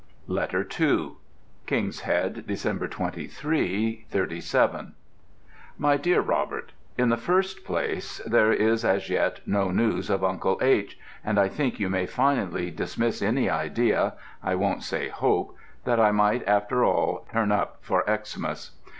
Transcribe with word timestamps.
LETTER 0.25 0.67
II 0.79 1.11
KING'S 1.67 1.99
HEAD, 1.99 2.47
Dec. 2.47 2.89
23, 2.89 4.07
'37. 4.09 4.95
MY 5.77 5.97
DEAR 5.97 6.21
ROBERT, 6.23 6.71
In 6.97 7.09
the 7.09 7.17
first 7.17 7.63
place, 7.63 8.17
there 8.25 8.51
is 8.51 8.83
as 8.83 9.11
yet 9.11 9.41
no 9.45 9.69
news 9.69 10.09
of 10.09 10.23
Uncle 10.23 10.57
H., 10.59 10.97
and 11.23 11.37
I 11.39 11.47
think 11.47 11.79
you 11.79 11.87
may 11.87 12.07
finally 12.07 12.71
dismiss 12.71 13.21
any 13.21 13.47
idea 13.47 14.15
I 14.41 14.55
won't 14.55 14.81
say 14.81 15.09
hope 15.09 15.55
that 15.83 15.99
I 15.99 16.09
might 16.11 16.47
after 16.47 16.83
all 16.83 17.27
"turn 17.31 17.51
up" 17.51 17.77
for 17.81 18.03
Xmas. 18.11 18.71